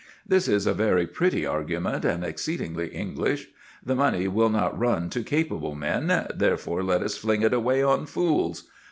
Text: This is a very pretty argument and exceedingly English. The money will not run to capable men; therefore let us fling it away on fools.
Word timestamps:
This 0.27 0.47
is 0.47 0.65
a 0.65 0.73
very 0.73 1.05
pretty 1.05 1.45
argument 1.45 2.05
and 2.05 2.23
exceedingly 2.25 2.87
English. 2.87 3.49
The 3.85 3.93
money 3.93 4.27
will 4.27 4.49
not 4.49 4.75
run 4.75 5.11
to 5.11 5.21
capable 5.21 5.75
men; 5.75 6.11
therefore 6.33 6.81
let 6.83 7.03
us 7.03 7.17
fling 7.17 7.43
it 7.43 7.53
away 7.53 7.83
on 7.83 8.07
fools. 8.07 8.67